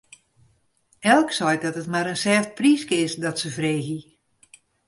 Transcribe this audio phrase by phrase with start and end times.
[1.15, 3.99] Elk seit dat it mar in sêft pryske is, dat se freegje.